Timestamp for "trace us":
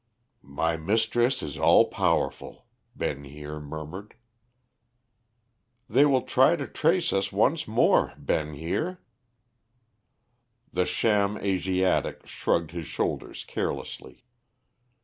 6.65-7.31